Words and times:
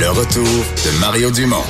Le 0.00 0.10
retour 0.10 0.44
de 0.44 1.00
Mario 1.00 1.28
Dumont. 1.32 1.64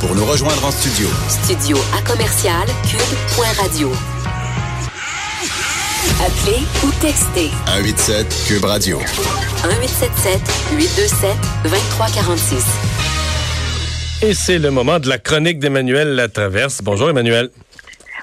Pour 0.00 0.14
nous 0.14 0.24
rejoindre 0.24 0.64
en 0.64 0.70
studio. 0.70 1.06
Studio 1.28 1.76
à 1.94 2.00
commercial 2.00 2.66
cube.radio. 2.88 3.92
Appelez 6.24 6.62
ou 6.82 6.90
textez. 7.02 7.50
187 7.66 8.44
Cube 8.48 8.64
Radio. 8.64 8.98
1877 8.98 10.40
827 10.78 11.36
2346. 11.64 12.64
Et 14.22 14.32
c'est 14.32 14.58
le 14.58 14.70
moment 14.70 14.98
de 14.98 15.10
la 15.10 15.18
chronique 15.18 15.58
d'Emmanuel 15.58 16.14
Latraverse. 16.14 16.80
Bonjour 16.82 17.10
Emmanuel. 17.10 17.50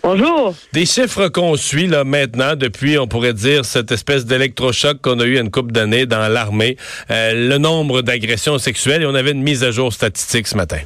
Bonjour. 0.02 0.56
Des 0.72 0.86
chiffres 0.86 1.28
qu'on 1.28 1.58
suit 1.58 1.88
là 1.88 2.04
maintenant 2.04 2.56
depuis, 2.56 2.98
on 2.98 3.08
pourrait 3.08 3.34
dire, 3.34 3.66
cette 3.66 3.92
espèce 3.92 4.26
d'électrochoc 4.26 5.02
qu'on 5.02 5.20
a 5.20 5.26
eu 5.26 5.38
une 5.38 5.52
couple 5.52 5.72
d'années 5.72 6.06
dans 6.06 6.28
l'armée, 6.28 6.78
euh, 7.12 7.50
le 7.50 7.58
nombre 7.58 8.02
d'agressions 8.02 8.58
sexuelles 8.58 9.02
et 9.02 9.06
on 9.06 9.16
avait 9.16 9.32
une 9.32 9.44
mise 9.44 9.64
à 9.64 9.72
jour 9.72 9.92
statistique 9.92 10.48
ce 10.48 10.56
matin. 10.56 10.80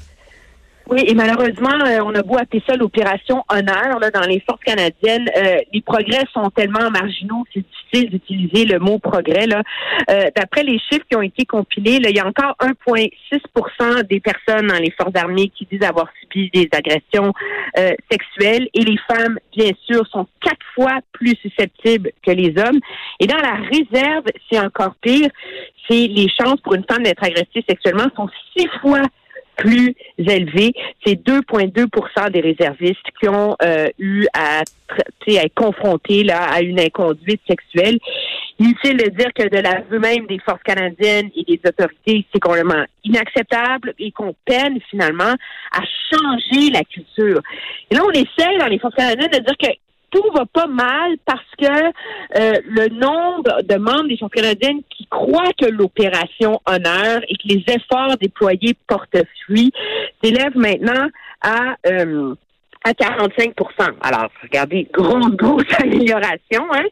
Oui, 0.89 1.01
et 1.07 1.13
malheureusement, 1.13 1.79
euh, 1.85 1.99
on 2.03 2.13
a 2.13 2.21
beau 2.23 2.37
appeler 2.37 2.61
ça 2.67 2.75
l'opération 2.75 3.43
honneur 3.49 3.99
là, 3.99 4.11
dans 4.11 4.27
les 4.27 4.41
forces 4.41 4.63
canadiennes, 4.65 5.29
euh, 5.37 5.59
les 5.71 5.81
progrès 5.81 6.25
sont 6.33 6.49
tellement 6.49 6.91
marginaux 6.91 7.45
que 7.45 7.61
c'est 7.61 7.65
difficile 7.65 8.09
d'utiliser 8.09 8.65
le 8.65 8.79
mot 8.79 8.99
progrès. 8.99 9.47
Là. 9.47 9.61
Euh, 10.09 10.29
d'après 10.35 10.63
les 10.63 10.77
chiffres 10.79 11.05
qui 11.09 11.15
ont 11.15 11.21
été 11.21 11.45
compilés, 11.45 11.99
là, 11.99 12.09
il 12.09 12.17
y 12.17 12.19
a 12.19 12.27
encore 12.27 12.55
1,6% 12.59 14.03
des 14.07 14.19
personnes 14.19 14.67
dans 14.67 14.77
les 14.77 14.91
forces 14.91 15.15
armées 15.15 15.49
qui 15.55 15.65
disent 15.71 15.87
avoir 15.87 16.09
subi 16.19 16.49
des 16.53 16.67
agressions 16.73 17.34
sexuelles 18.11 18.67
et 18.73 18.81
les 18.81 18.97
femmes, 19.07 19.39
bien 19.55 19.71
sûr, 19.85 20.05
sont 20.07 20.27
quatre 20.41 20.65
fois 20.75 20.99
plus 21.13 21.35
susceptibles 21.41 22.11
que 22.25 22.31
les 22.31 22.53
hommes. 22.57 22.79
Et 23.20 23.27
dans 23.27 23.37
la 23.37 23.55
réserve, 23.71 24.25
c'est 24.51 24.59
encore 24.59 24.95
pire. 25.01 25.29
C'est 25.89 26.07
les 26.07 26.27
chances 26.29 26.59
pour 26.61 26.75
une 26.75 26.85
femme 26.89 27.03
d'être 27.03 27.23
agressée 27.23 27.63
sexuellement 27.67 28.07
sont 28.15 28.29
six 28.55 28.67
fois 28.81 29.01
plus 29.55 29.95
élevé. 30.18 30.73
C'est 31.05 31.15
2,2 31.15 32.32
des 32.32 32.41
réservistes 32.41 33.05
qui 33.20 33.29
ont 33.29 33.55
euh, 33.62 33.87
eu 33.99 34.26
à, 34.34 34.62
être 35.27 35.54
confrontés 35.55 36.23
là, 36.23 36.43
à 36.43 36.62
une 36.62 36.79
inconduite 36.79 37.41
sexuelle. 37.48 37.98
Inutile 38.59 38.98
de 38.98 39.09
dire 39.09 39.34
que 39.34 39.48
de 39.49 39.57
l'aveu 39.57 39.99
même 39.99 40.27
des 40.27 40.40
forces 40.40 40.62
canadiennes 40.63 41.29
et 41.35 41.43
des 41.43 41.59
autorités, 41.68 42.26
c'est 42.31 42.40
complètement 42.40 42.85
inacceptable 43.04 43.93
et 43.98 44.12
qu'on 44.12 44.35
peine 44.46 44.79
finalement 44.90 45.34
à 45.71 45.81
changer 46.12 46.70
la 46.70 46.84
culture. 46.84 47.41
Et 47.90 47.96
là, 47.96 48.01
on 48.05 48.12
essaie 48.12 48.57
dans 48.59 48.68
les 48.68 48.79
forces 48.79 48.96
canadiennes 48.96 49.31
de 49.31 49.40
dire 49.40 49.57
que 49.59 49.70
tout 50.13 50.24
va 50.34 50.46
pas 50.46 50.68
mal 50.68 51.18
parce 51.26 51.41
que 51.57 51.65
euh, 51.65 52.59
le 52.65 52.90
nombre 52.90 53.63
de 53.63 53.76
membres 53.76 54.07
des 54.07 54.18
champions 54.18 54.43
canadiennes 54.43 54.81
qui 54.96 55.02
croient 55.13 55.53
que 55.61 55.67
l'opération 55.67 56.59
honneur 56.65 57.21
et 57.29 57.35
que 57.35 57.47
les 57.47 57.63
efforts 57.67 58.17
déployés 58.19 58.75
portent 58.87 59.23
fruit 59.45 59.71
s'élève 60.21 60.57
maintenant 60.57 61.07
à 61.41 61.75
euh, 61.85 62.33
à 62.85 62.91
45% 62.91 63.53
Alors, 64.01 64.29
regardez, 64.41 64.88
grosse, 64.91 65.31
grosse 65.35 65.63
amélioration. 65.79 66.66
Hein? 66.73 66.84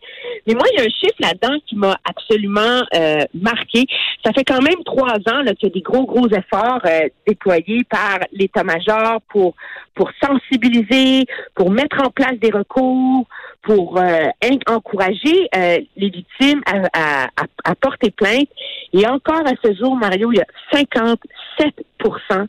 Mais 0.47 0.53
moi, 0.53 0.63
il 0.71 0.79
y 0.79 0.81
a 0.81 0.85
un 0.85 0.89
chiffre 0.89 1.19
là-dedans 1.19 1.57
qui 1.67 1.75
m'a 1.75 1.97
absolument 2.05 2.81
euh, 2.95 3.25
marqué. 3.33 3.85
Ça 4.23 4.31
fait 4.31 4.45
quand 4.45 4.61
même 4.61 4.81
trois 4.85 5.15
ans 5.15 5.43
qu'il 5.59 5.67
y 5.67 5.71
a 5.71 5.73
des 5.73 5.81
gros, 5.81 6.05
gros 6.05 6.27
efforts 6.29 6.79
euh, 6.85 7.09
déployés 7.27 7.83
par 7.89 8.19
l'État-major 8.31 9.19
pour, 9.29 9.55
pour 9.93 10.09
sensibiliser, 10.23 11.25
pour 11.55 11.71
mettre 11.71 11.97
en 12.01 12.09
place 12.09 12.39
des 12.39 12.51
recours, 12.51 13.27
pour 13.63 13.97
euh, 13.99 14.27
encourager 14.67 15.47
les 15.53 16.09
victimes 16.09 16.61
à, 16.65 17.27
à, 17.27 17.45
à 17.63 17.75
porter 17.75 18.11
plainte. 18.11 18.49
Et 18.93 19.05
encore 19.07 19.45
à 19.45 19.53
ce 19.63 19.73
jour, 19.75 19.95
Mario, 19.95 20.31
il 20.31 20.37
y 20.37 20.41
a 20.41 20.47
57% 20.73 22.47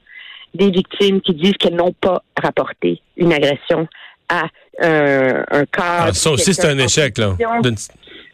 des 0.55 0.71
victimes 0.71 1.21
qui 1.21 1.35
disent 1.35 1.57
qu'elles 1.59 1.77
n'ont 1.77 1.93
pas 1.93 2.23
rapporté 2.41 3.01
une 3.17 3.33
agression 3.33 3.89
à 4.29 4.47
euh, 4.83 5.45
un 5.51 5.65
cas. 5.67 6.07
Ah, 6.07 6.13
ça 6.13 6.31
aussi, 6.31 6.55
c'est 6.55 6.67
un 6.67 6.79
échec, 6.79 7.19
là. 7.19 7.37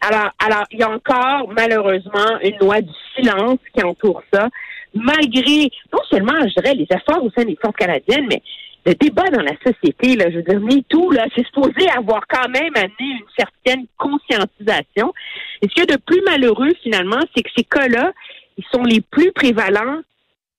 Alors, 0.01 0.31
alors, 0.39 0.65
il 0.71 0.79
y 0.79 0.83
a 0.83 0.91
encore, 0.91 1.49
malheureusement, 1.49 2.39
une 2.43 2.57
loi 2.61 2.81
du 2.81 2.93
silence 3.17 3.59
qui 3.75 3.83
entoure 3.83 4.23
ça, 4.33 4.49
malgré, 4.95 5.71
non 5.93 5.99
seulement, 6.09 6.35
je 6.43 6.61
dirais, 6.61 6.75
les 6.75 6.87
efforts 6.91 7.25
au 7.25 7.31
sein 7.37 7.45
des 7.45 7.59
forces 7.61 7.77
canadiennes, 7.77 8.27
mais 8.29 8.43
le 8.87 8.95
débat 8.95 9.29
dans 9.31 9.43
la 9.43 9.57
société, 9.65 10.17
là, 10.17 10.31
je 10.31 10.37
veux 10.37 10.43
dire, 10.43 10.83
tout, 10.89 11.11
là, 11.11 11.27
c'est 11.35 11.45
supposé 11.47 11.89
avoir 11.97 12.27
quand 12.29 12.49
même 12.49 12.73
amené 12.75 12.95
une 13.01 13.27
certaine 13.37 13.87
conscientisation. 13.97 15.13
Et 15.61 15.69
ce 15.69 15.75
qui 15.75 15.81
est 15.81 15.91
de 15.91 15.97
plus 15.97 16.23
malheureux, 16.23 16.73
finalement, 16.83 17.21
c'est 17.35 17.43
que 17.43 17.51
ces 17.57 17.65
cas-là, 17.65 18.13
ils 18.57 18.65
sont 18.73 18.83
les 18.83 19.01
plus 19.01 19.33
prévalents 19.33 20.01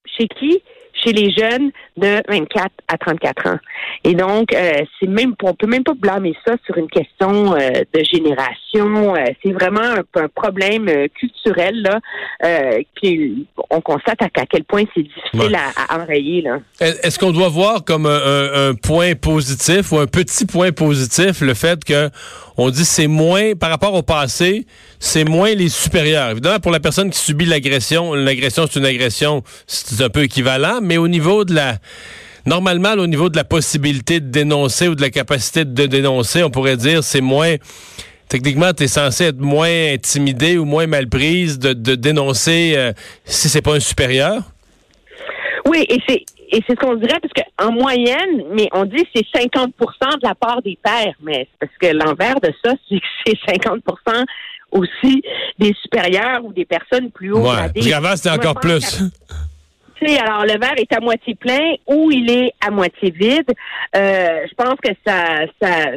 chez 0.05 0.27
qui? 0.27 0.61
Chez 1.03 1.13
les 1.13 1.31
jeunes 1.31 1.71
de 1.97 2.21
24 2.27 2.67
à 2.87 2.97
34 2.97 3.47
ans. 3.47 3.57
Et 4.03 4.13
donc, 4.13 4.53
euh, 4.53 4.71
c'est 4.99 5.07
même, 5.07 5.33
on 5.43 5.53
peut 5.53 5.67
même 5.67 5.83
pas 5.83 5.93
blâmer 5.93 6.35
ça 6.45 6.55
sur 6.65 6.77
une 6.77 6.89
question 6.89 7.53
euh, 7.53 7.69
de 7.93 8.03
génération. 8.03 9.15
Euh, 9.15 9.25
c'est 9.43 9.51
vraiment 9.51 9.81
un, 9.81 10.27
problème 10.35 10.89
culturel 11.15 11.81
là, 11.81 11.99
qui 12.99 13.47
on 13.69 13.81
constate 13.81 14.21
à, 14.21 14.29
quel 14.45 14.63
point 14.63 14.83
c'est 14.95 15.03
difficile 15.03 15.55
à, 15.55 15.99
enrayer 15.99 16.41
là. 16.41 16.59
Est-ce 16.79 17.17
qu'on 17.19 17.31
doit 17.31 17.49
voir 17.49 17.83
comme 17.83 18.05
un, 18.05 18.69
un, 18.69 18.75
point 18.75 19.15
positif 19.15 19.91
ou 19.91 19.97
un 19.97 20.07
petit 20.07 20.45
point 20.45 20.71
positif 20.71 21.41
le 21.41 21.53
fait 21.53 21.83
que 21.83 22.09
on 22.57 22.69
dit 22.69 22.85
c'est 22.85 23.07
moins 23.07 23.53
par 23.55 23.69
rapport 23.69 23.93
au 23.93 24.03
passé, 24.03 24.65
c'est 24.99 25.23
moins 25.23 25.53
les 25.53 25.69
supérieurs. 25.69 26.31
Évidemment, 26.31 26.59
pour 26.59 26.71
la 26.71 26.79
personne 26.79 27.09
qui 27.09 27.19
subit 27.19 27.45
l'agression, 27.45 28.13
l'agression 28.13 28.65
c'est 28.69 28.79
une 28.79 28.85
agression, 28.85 29.43
c'est 29.65 30.03
un 30.03 30.09
peu 30.09 30.23
équivalent, 30.23 30.79
mais 30.81 30.97
au 30.97 31.07
niveau 31.07 31.45
de 31.45 31.55
la 31.55 31.77
normalement, 32.45 32.93
au 32.93 33.07
niveau 33.07 33.29
de 33.29 33.37
la 33.37 33.43
possibilité 33.43 34.19
de 34.19 34.29
dénoncer 34.29 34.87
ou 34.87 34.95
de 34.95 35.01
la 35.01 35.09
capacité 35.09 35.65
de 35.65 35.85
dénoncer, 35.85 36.43
on 36.43 36.49
pourrait 36.49 36.77
dire 36.77 37.03
c'est 37.03 37.21
moins. 37.21 37.55
Techniquement, 38.27 38.73
tu 38.73 38.83
es 38.83 38.87
censé 38.87 39.25
être 39.25 39.39
moins 39.39 39.93
intimidé 39.93 40.59
ou 40.59 40.65
moins 40.65 40.85
mal 40.85 41.07
prise 41.09 41.57
de, 41.57 41.73
dénoncer 41.95 42.73
euh, 42.77 42.93
si 43.25 43.49
c'est 43.49 43.63
pas 43.63 43.73
un 43.73 43.79
supérieur? 43.79 44.43
Oui, 45.65 45.83
et 45.89 45.99
c'est 46.05 46.25
ce 46.67 46.73
qu'on 46.75 46.95
dirait 46.95 47.19
parce 47.19 47.33
qu'en 47.33 47.71
moyenne, 47.71 48.43
mais 48.51 48.69
on 48.71 48.85
dit 48.85 49.05
c'est 49.15 49.25
50% 49.35 49.67
de 49.69 50.27
la 50.27 50.35
part 50.35 50.61
des 50.61 50.77
pères, 50.81 51.15
mais 51.21 51.47
parce 51.59 51.71
que 51.79 51.87
l'envers 51.87 52.39
de 52.39 52.51
ça, 52.63 52.73
c'est 52.87 52.99
que 52.99 53.05
c'est 53.25 53.37
50 53.55 53.81
aussi 54.71 55.23
des 55.57 55.73
supérieurs 55.81 56.43
ou 56.43 56.53
des 56.53 56.65
personnes 56.65 57.11
plus 57.11 57.31
hautes. 57.31 57.43
Ouais. 57.43 57.93
Avant, 57.93 58.15
c'était 58.15 58.31
encore 58.31 58.59
plus 58.59 59.01
alors 60.17 60.45
le 60.45 60.57
verre 60.59 60.77
est 60.77 60.93
à 60.93 60.99
moitié 60.99 61.35
plein 61.35 61.75
ou 61.87 62.11
il 62.11 62.29
est 62.31 62.53
à 62.65 62.71
moitié 62.71 63.11
vide. 63.11 63.51
Euh, 63.95 64.45
je 64.49 64.55
pense 64.55 64.75
que 64.81 64.91
ça, 65.05 65.45
ça, 65.61 65.91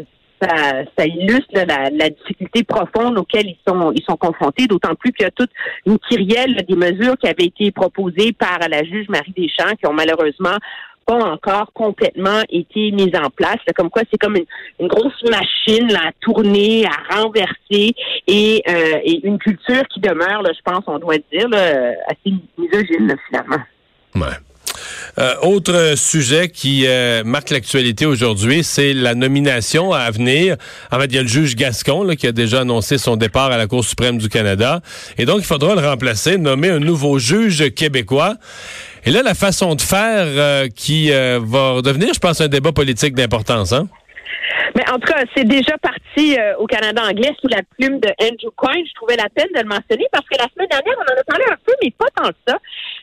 ça, 0.97 1.07
illustre 1.07 1.53
la, 1.55 2.11
difficulté 2.11 2.65
profonde 2.65 3.19
auquel 3.19 3.47
ils 3.47 3.59
sont, 3.67 3.93
ils 3.93 4.03
sont 4.03 4.17
confrontés, 4.17 4.67
d'autant 4.67 4.95
plus 4.95 5.13
qu'il 5.13 5.25
y 5.25 5.29
a 5.29 5.31
toute 5.31 5.51
une 5.87 5.99
kyrielle 5.99 6.57
des 6.69 6.77
mesures 6.77 7.17
qui 7.19 7.29
avaient 7.29 7.47
été 7.47 7.71
proposées 7.71 8.33
par 8.33 8.59
la 8.69 8.83
juge 8.83 9.09
Marie 9.09 9.35
Deschamps 9.37 9.77
qui 9.77 9.87
ont 9.87 9.93
malheureusement 9.93 10.57
pas 11.07 11.19
encore 11.19 11.73
complètement 11.73 12.43
été 12.49 12.91
mises 12.91 13.15
en 13.15 13.31
place. 13.31 13.59
comme 13.77 13.91
quoi, 13.91 14.03
c'est 14.11 14.19
comme 14.19 14.37
une, 14.37 14.89
grosse 14.89 15.23
machine 15.25 15.95
à 15.95 16.11
tourner, 16.21 16.87
à 16.87 17.17
renverser 17.17 17.95
et, 18.27 18.63
euh, 18.69 18.99
et 19.05 19.27
une 19.27 19.39
culture 19.39 19.83
qui 19.93 20.01
demeure, 20.01 20.43
je 20.45 20.61
pense, 20.65 20.85
on 20.87 20.99
doit 20.99 21.17
dire, 21.33 21.49
assez 21.53 22.35
misogyne 22.59 23.15
finalement. 23.29 23.63
Ouais. 24.15 24.37
Euh, 25.19 25.35
autre 25.43 25.95
sujet 25.97 26.49
qui 26.49 26.87
euh, 26.87 27.23
marque 27.25 27.51
l'actualité 27.51 28.07
aujourd'hui, 28.07 28.65
c'est 28.65 28.95
la 28.95 29.15
nomination 29.15 29.93
à 29.93 30.11
venir. 30.11 30.57
En 30.91 30.99
fait, 30.99 31.07
il 31.07 31.15
y 31.15 31.19
a 31.19 31.23
le 31.23 31.29
juge 31.29 31.55
Gascon 31.55 32.15
qui 32.17 32.27
a 32.27 32.33
déjà 32.33 32.61
annoncé 32.61 32.97
son 32.99 33.17
départ 33.17 33.53
à 33.53 33.59
la 33.59 33.67
Cour 33.67 33.85
suprême 33.85 34.19
du 34.19 34.29
Canada. 34.29 34.81
Et 35.19 35.27
donc, 35.27 35.41
il 35.41 35.45
faudra 35.45 35.75
le 35.75 35.87
remplacer, 35.87 36.39
nommer 36.39 36.71
un 36.71 36.79
nouveau 36.79 37.19
juge 37.19 37.75
québécois. 37.75 38.37
Et 39.05 39.11
là, 39.11 39.23
la 39.23 39.35
façon 39.35 39.75
de 39.75 39.81
faire 39.81 40.27
euh, 40.27 40.69
qui 40.69 41.11
va 41.11 41.83
devenir, 41.83 42.15
je 42.15 42.21
pense, 42.21 42.41
un 42.41 42.49
débat 42.49 42.73
politique 42.73 43.15
d'importance. 43.15 43.73
Hein? 43.73 43.89
Mais 44.75 44.89
en 44.91 44.99
tout 44.99 45.13
cas, 45.13 45.23
c'est 45.37 45.45
déjà 45.45 45.77
parti 45.79 46.39
euh, 46.39 46.57
au 46.59 46.67
Canada 46.67 47.03
anglais 47.05 47.33
sous 47.41 47.49
la 47.49 47.63
plume 47.77 48.01
de 48.01 48.09
Andrew 48.21 48.51
Coyne. 48.57 48.85
Je 48.87 48.95
trouvais 48.95 49.17
la 49.17 49.29
peine 49.29 49.49
de 49.55 49.61
le 49.61 49.69
mentionner 49.69 50.07
parce 50.11 50.27
que 50.27 50.37
la 50.39 50.49
semaine 50.55 50.69
dernière, 50.69 50.95
on 50.99 51.13
en 51.13 51.21
a 51.21 51.25
parlé 51.25 51.45
un 51.51 51.57
peu, 51.65 51.73
mais 51.83 51.91
pas 51.91 52.07
tant 52.15 52.29
que 52.31 52.39
ça. 52.47 52.59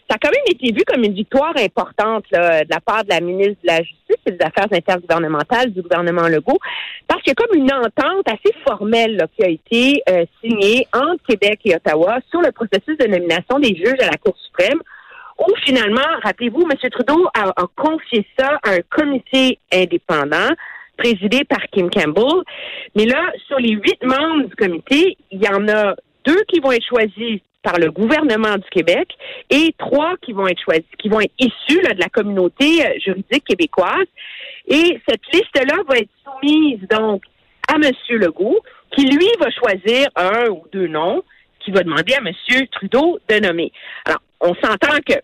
Ça 0.09 0.15
a 0.15 0.17
quand 0.17 0.31
même 0.31 0.45
été 0.47 0.71
vu 0.71 0.83
comme 0.85 1.03
une 1.03 1.13
victoire 1.13 1.53
importante 1.57 2.25
là, 2.31 2.63
de 2.63 2.69
la 2.69 2.79
part 2.79 3.03
de 3.03 3.09
la 3.09 3.21
ministre 3.21 3.57
de 3.63 3.67
la 3.67 3.77
Justice 3.77 4.17
et 4.25 4.31
des 4.31 4.43
Affaires 4.43 4.67
intergouvernementales 4.71 5.71
du 5.71 5.83
gouvernement 5.83 6.27
Legault, 6.27 6.57
parce 7.07 7.21
qu'il 7.21 7.31
y 7.31 7.35
a 7.39 7.45
comme 7.45 7.55
une 7.55 7.71
entente 7.71 8.27
assez 8.27 8.55
formelle 8.67 9.17
là, 9.17 9.27
qui 9.35 9.43
a 9.43 9.49
été 9.49 10.01
euh, 10.09 10.25
signée 10.43 10.87
entre 10.93 11.23
Québec 11.27 11.59
et 11.65 11.75
Ottawa 11.75 12.17
sur 12.31 12.41
le 12.41 12.51
processus 12.51 12.97
de 12.97 13.05
nomination 13.05 13.59
des 13.59 13.75
juges 13.75 14.01
à 14.01 14.09
la 14.09 14.17
Cour 14.17 14.35
suprême 14.43 14.81
où 15.39 15.53
finalement, 15.63 16.01
rappelez-vous, 16.23 16.67
M. 16.69 16.89
Trudeau 16.91 17.27
a, 17.33 17.53
confié 17.75 18.25
ça 18.37 18.59
à 18.63 18.71
un 18.71 18.81
comité 18.89 19.59
indépendant 19.71 20.49
présidé 20.97 21.45
par 21.45 21.61
Kim 21.71 21.89
Campbell. 21.89 22.43
Mais 22.95 23.05
là, 23.05 23.31
sur 23.47 23.57
les 23.57 23.71
huit 23.71 24.03
membres 24.03 24.47
du 24.47 24.55
comité, 24.55 25.17
il 25.31 25.41
y 25.41 25.47
en 25.47 25.67
a 25.69 25.95
deux 26.25 26.43
qui 26.47 26.59
vont 26.59 26.71
être 26.71 26.85
choisis 26.85 27.39
par 27.63 27.77
le 27.77 27.91
gouvernement 27.91 28.55
du 28.55 28.69
Québec 28.69 29.09
et 29.49 29.73
trois 29.77 30.15
qui 30.21 30.33
vont 30.33 30.47
être 30.47 30.61
choisis, 30.61 30.85
qui 30.97 31.09
vont 31.09 31.19
être 31.19 31.33
issus 31.39 31.81
de 31.81 31.99
la 31.99 32.09
communauté 32.09 32.85
euh, 32.85 32.99
juridique 33.03 33.45
québécoise. 33.45 34.07
Et 34.67 34.99
cette 35.07 35.25
liste-là 35.33 35.75
va 35.87 35.97
être 35.97 36.09
soumise 36.23 36.79
donc 36.89 37.23
à 37.67 37.75
M. 37.75 37.91
Legault, 38.09 38.59
qui 38.95 39.05
lui 39.05 39.27
va 39.39 39.49
choisir 39.51 40.07
un 40.15 40.49
ou 40.49 40.63
deux 40.71 40.87
noms, 40.87 41.23
qui 41.59 41.71
va 41.71 41.83
demander 41.83 42.13
à 42.13 42.19
M. 42.19 42.33
Trudeau 42.71 43.19
de 43.29 43.39
nommer. 43.39 43.71
Alors, 44.05 44.21
on 44.41 44.53
s'entend 44.55 44.97
que 45.05 45.15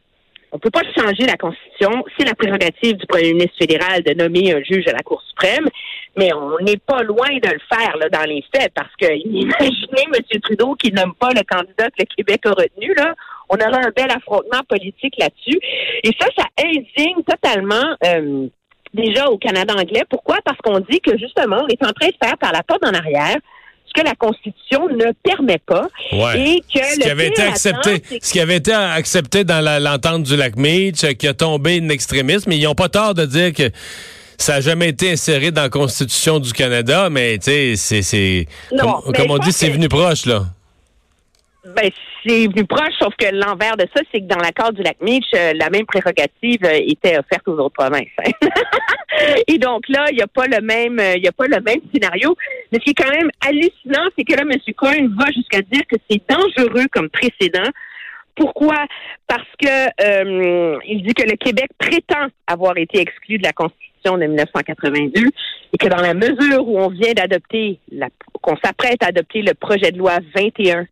on 0.56 0.60
peut 0.60 0.70
pas 0.70 0.84
changer 0.98 1.26
la 1.26 1.36
Constitution. 1.36 2.06
C'est 2.18 2.26
la 2.26 2.34
prérogative 2.34 2.96
du 2.96 3.06
premier 3.08 3.34
ministre 3.34 3.58
fédéral 3.60 4.02
de 4.04 4.14
nommer 4.14 4.54
un 4.54 4.64
juge 4.64 4.88
à 4.88 4.94
la 4.94 5.04
Cour 5.04 5.22
suprême, 5.28 5.68
mais 6.16 6.34
on 6.34 6.64
n'est 6.64 6.78
pas 6.78 7.04
loin 7.04 7.28
de 7.28 7.50
le 7.50 7.60
faire 7.70 7.98
là, 7.98 8.08
dans 8.08 8.24
les 8.24 8.42
faits, 8.56 8.72
parce 8.74 8.96
que 8.98 9.14
imaginez 9.26 10.06
M. 10.14 10.40
Trudeau 10.42 10.76
qui 10.76 10.94
nomme 10.94 11.14
pas 11.16 11.32
le 11.32 11.42
candidat 11.44 11.90
que 11.90 12.00
le 12.00 12.16
Québec 12.16 12.42
a 12.46 12.52
retenu, 12.52 12.94
là, 12.96 13.14
on 13.50 13.56
aurait 13.56 13.86
un 13.86 13.92
bel 13.96 14.10
affrontement 14.10 14.62
politique 14.70 15.16
là-dessus. 15.20 15.60
Et 16.04 16.12
ça, 16.20 16.28
ça 16.38 16.46
indigne 16.64 17.22
totalement 17.28 17.96
euh, 18.06 18.48
déjà 18.94 19.28
au 19.28 19.38
Canada 19.38 19.74
anglais. 19.78 20.04
Pourquoi? 20.10 20.38
Parce 20.46 20.58
qu'on 20.60 20.80
dit 20.80 21.02
que 21.02 21.18
justement, 21.18 21.64
on 21.64 21.68
est 21.68 21.84
en 21.84 21.92
train 21.92 22.08
de 22.08 22.16
faire 22.24 22.38
par 22.38 22.54
la 22.54 22.64
porte 22.64 22.86
en 22.86 22.94
arrière 22.94 23.38
que 23.94 24.02
la 24.02 24.16
Constitution 24.16 24.88
ne 24.90 25.12
permet 25.24 25.60
pas. 25.60 25.88
Et 26.36 26.62
que 26.74 26.80
ce 26.84 27.00
qui 27.00 27.10
avait 27.10 27.28
été 27.28 27.42
accepté, 27.42 28.02
ce 28.22 28.32
qui 28.32 28.40
avait 28.40 28.58
été 28.58 28.74
accepté 28.74 29.44
dans 29.44 29.62
l'entente 29.82 30.24
du 30.24 30.36
lac 30.36 30.56
Meach, 30.56 31.04
euh, 31.04 31.14
qui 31.14 31.28
a 31.28 31.34
tombé 31.34 31.80
in 31.82 31.90
extrémisme, 31.90 32.50
mais 32.50 32.58
ils 32.58 32.64
n'ont 32.64 32.76
pas 32.76 32.90
tort 32.90 33.14
de 33.14 33.26
dire 33.26 33.54
que 33.54 33.72
ça 34.38 34.54
n'a 34.54 34.62
jamais 34.62 34.90
été 34.90 35.12
inséré 35.12 35.52
dans 35.52 35.64
la 35.64 35.70
Constitution 35.70 36.40
du 36.40 36.52
Canada, 36.52 37.10
mais 37.10 37.38
tu 37.38 37.76
sais, 37.78 38.02
c'est, 38.02 38.48
comme, 38.78 39.14
comme 39.14 39.32
on 39.32 39.38
dit, 39.38 39.54
c'est 39.54 39.70
venu 39.70 39.88
proche, 39.88 40.26
là. 40.26 40.46
Ben, 41.76 41.90
c'est 42.26 42.48
venu 42.48 42.66
proche, 42.66 42.94
sauf 43.00 43.14
que 43.18 43.28
l'envers 43.34 43.78
de 43.78 43.86
ça, 43.96 44.02
c'est 44.12 44.22
que 44.22 44.26
dans 44.26 44.40
l'accord 44.40 44.74
du 44.74 44.82
lac 44.82 44.98
Meach, 45.02 45.26
euh, 45.36 45.54
la 45.56 45.70
même 45.70 45.86
prérogative 45.86 46.64
euh, 46.64 46.80
était 46.88 47.18
offerte 47.18 47.48
aux 47.48 47.58
autres 47.58 47.76
provinces. 47.76 48.08
Et 49.48 49.58
donc 49.58 49.88
là, 49.88 50.06
il 50.12 50.18
n'y 50.18 50.22
a 50.22 50.28
pas 50.28 50.48
le 50.48 50.62
même, 50.62 51.00
euh, 51.00 51.16
il 51.16 51.24
y 51.24 51.28
a 51.28 51.32
pas 51.32 51.48
le 51.48 51.62
même 51.62 51.80
scénario. 51.94 52.36
Mais 52.72 52.80
ce 52.80 52.84
qui 52.84 52.90
est 52.92 52.94
quand 52.94 53.12
même 53.12 53.30
hallucinant, 53.46 54.10
c'est 54.18 54.24
que 54.24 54.34
là, 54.34 54.42
M. 54.42 54.60
Cohen 54.76 55.10
va 55.18 55.32
jusqu'à 55.32 55.62
dire 55.62 55.84
que 55.88 55.98
c'est 56.10 56.22
dangereux 56.28 56.86
comme 56.92 57.10
précédent. 57.10 57.70
Pourquoi? 58.36 58.86
Parce 59.28 59.48
que 59.62 60.84
il 60.86 61.04
dit 61.04 61.14
que 61.14 61.24
le 61.24 61.38
Québec 61.38 61.70
prétend 61.78 62.28
avoir 62.48 62.78
été 62.78 63.00
exclu 63.00 63.38
de 63.38 63.44
la 63.44 63.54
Constitution 63.54 64.18
de 64.18 64.26
1982 64.26 65.22
et 65.74 65.78
que 65.78 65.88
dans 65.88 66.02
la 66.02 66.14
mesure 66.14 66.68
où 66.68 66.78
on 66.78 66.90
vient 66.90 67.14
d'adopter, 67.14 67.80
qu'on 68.42 68.58
s'apprête 68.58 69.02
à 69.02 69.08
adopter 69.08 69.42
le 69.42 69.54
projet 69.54 69.94
de 69.94 69.98
loi 69.98 70.18
21 70.36 70.86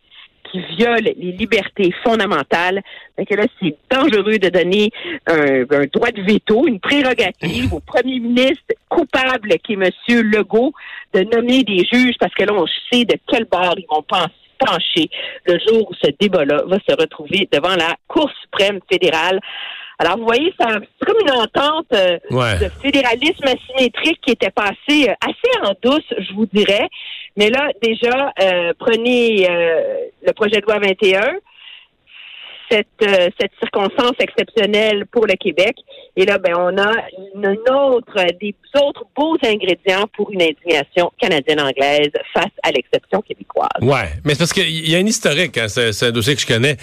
qui 0.53 0.61
viole 0.77 1.03
les 1.03 1.31
libertés 1.31 1.91
fondamentales. 2.03 2.81
que 3.17 3.35
là, 3.35 3.45
c'est 3.59 3.75
dangereux 3.89 4.37
de 4.37 4.49
donner 4.49 4.91
un, 5.25 5.63
droit 5.91 6.11
de 6.11 6.21
veto, 6.21 6.67
une 6.67 6.79
prérogative 6.79 7.73
au 7.73 7.79
premier 7.79 8.19
ministre 8.19 8.73
coupable 8.87 9.49
qui 9.63 9.73
est 9.73 9.75
M. 9.75 10.21
Legault 10.31 10.73
de 11.13 11.21
nommer 11.21 11.63
des 11.63 11.85
juges 11.91 12.15
parce 12.19 12.33
que 12.33 12.43
là, 12.43 12.53
on 12.53 12.67
sait 12.91 13.05
de 13.05 13.15
quel 13.27 13.45
bord 13.45 13.73
ils 13.77 13.87
vont 13.89 14.03
pencher 14.03 15.09
le 15.45 15.57
jour 15.67 15.89
où 15.89 15.93
ce 15.95 16.11
débat-là 16.19 16.63
va 16.67 16.77
se 16.87 16.95
retrouver 16.95 17.49
devant 17.51 17.75
la 17.75 17.95
Cour 18.07 18.29
suprême 18.43 18.79
fédérale. 18.89 19.39
Alors, 20.03 20.17
vous 20.17 20.25
voyez, 20.25 20.53
c'est 20.59 21.05
comme 21.05 21.15
une 21.21 21.31
entente 21.31 21.87
euh, 21.93 22.17
de 22.59 22.69
fédéralisme 22.81 23.45
asymétrique 23.45 24.19
qui 24.21 24.31
était 24.31 24.51
passée 24.51 25.07
euh, 25.07 25.13
assez 25.21 25.65
en 25.65 25.71
douce, 25.81 26.03
je 26.17 26.33
vous 26.33 26.45
dirais. 26.45 26.89
Mais 27.37 27.49
là, 27.49 27.69
déjà, 27.81 28.33
euh, 28.41 28.73
prenez 28.77 29.47
le 29.47 30.33
projet 30.33 30.59
de 30.59 30.65
loi 30.65 30.79
21, 30.79 31.35
cette, 32.73 32.87
euh, 33.07 33.29
cette 33.39 33.51
circonstance 33.59 34.15
exceptionnelle 34.19 35.05
pour 35.11 35.27
le 35.27 35.35
Québec. 35.35 35.75
Et 36.15 36.25
là, 36.25 36.37
ben, 36.37 36.53
on 36.57 36.77
a 36.77 36.93
une 37.35 37.57
autre, 37.71 38.25
des 38.39 38.55
autres 38.79 39.05
beaux 39.15 39.37
ingrédients 39.43 40.05
pour 40.15 40.31
une 40.31 40.41
indignation 40.41 41.11
canadienne-anglaise 41.19 42.11
face 42.33 42.51
à 42.63 42.71
l'exception 42.71 43.21
québécoise. 43.21 43.69
Ouais, 43.81 44.09
mais 44.23 44.33
c'est 44.33 44.39
parce 44.39 44.53
qu'il 44.53 44.89
y 44.89 44.95
a 44.95 44.97
un 44.97 45.05
historique, 45.05 45.57
hein, 45.57 45.67
c'est 45.67 46.03
un 46.03 46.11
dossier 46.11 46.35
que 46.35 46.41
je 46.41 46.47
connais. 46.47 46.77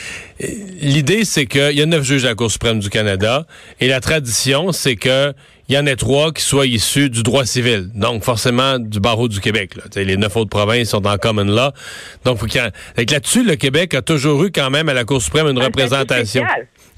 L'idée, 0.80 1.24
c'est 1.24 1.46
qu'il 1.46 1.76
y 1.76 1.82
a 1.82 1.86
neuf 1.86 2.04
juges 2.04 2.24
à 2.24 2.28
la 2.28 2.34
Cour 2.34 2.50
suprême 2.50 2.78
du 2.78 2.90
Canada, 2.90 3.46
et 3.80 3.88
la 3.88 4.00
tradition, 4.00 4.72
c'est 4.72 4.96
que 4.96 5.32
il 5.70 5.74
y 5.74 5.78
en 5.78 5.86
a 5.86 5.94
trois 5.94 6.32
qui 6.32 6.42
soient 6.42 6.66
issus 6.66 7.10
du 7.10 7.22
droit 7.22 7.46
civil, 7.46 7.90
donc 7.94 8.24
forcément 8.24 8.80
du 8.80 8.98
barreau 8.98 9.28
du 9.28 9.38
Québec. 9.38 9.76
Là. 9.76 9.84
Les 10.02 10.16
neuf 10.16 10.36
autres 10.36 10.50
provinces 10.50 10.88
sont 10.88 11.06
en 11.06 11.16
common 11.16 11.44
law. 11.44 11.70
Donc, 12.24 12.40
là-dessus, 12.96 13.44
le 13.44 13.54
Québec 13.54 13.94
a 13.94 14.02
toujours 14.02 14.42
eu 14.42 14.50
quand 14.50 14.68
même 14.68 14.88
à 14.88 14.94
la 14.94 15.04
Cour 15.04 15.22
suprême 15.22 15.46
une 15.46 15.62
représentation. 15.62 16.42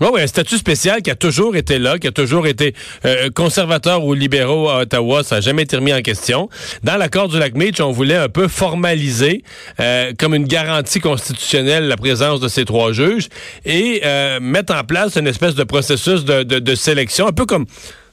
Oui, 0.01 0.09
oui, 0.15 0.23
un 0.23 0.27
statut 0.27 0.57
spécial 0.57 1.03
qui 1.03 1.11
a 1.11 1.15
toujours 1.15 1.55
été 1.55 1.79
là, 1.79 1.99
qui 1.99 2.09
a 2.09 2.13
toujours 2.13 2.47
été 2.47 2.75
euh, 3.05 3.29
conservateur 3.35 4.05
ou 4.07 4.15
libéraux 4.15 4.71
à 4.71 4.79
Ottawa, 4.81 5.23
ça 5.23 5.37
n'a 5.37 5.41
jamais 5.43 5.65
été 5.65 5.77
remis 5.77 5.93
en 5.93 6.01
question. 6.01 6.49
Dans 6.83 6.97
l'accord 6.97 7.29
du 7.29 7.39
lac 7.39 7.55
Meach, 7.55 7.79
on 7.81 7.93
voulait 7.93 8.17
un 8.17 8.31
peu 8.31 8.49
formaliser 8.49 9.45
euh, 9.81 10.13
comme 10.19 10.35
une 10.35 10.47
garantie 10.47 10.99
constitutionnelle 10.99 11.89
la 11.89 11.99
présence 11.99 12.41
de 12.41 12.49
ces 12.49 12.65
trois 12.65 12.93
juges 12.93 13.29
et 13.67 14.01
euh, 14.05 14.41
mettre 14.41 14.75
en 14.75 14.83
place 14.83 15.17
une 15.17 15.27
espèce 15.27 15.55
de 15.55 15.63
processus 15.63 16.25
de, 16.25 16.43
de, 16.43 16.59
de 16.59 16.75
sélection, 16.75 17.29
un 17.29 17.33
peu 17.33 17.45
comme 17.45 17.67